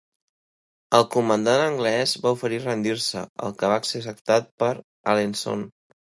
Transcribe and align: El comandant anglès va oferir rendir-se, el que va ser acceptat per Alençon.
El 0.99 1.03
comandant 1.15 1.59
anglès 1.65 2.13
va 2.23 2.31
oferir 2.37 2.57
rendir-se, 2.63 3.23
el 3.49 3.53
que 3.59 3.69
va 3.73 3.75
ser 3.89 4.01
acceptat 4.01 4.49
per 4.63 4.71
Alençon. 5.15 5.63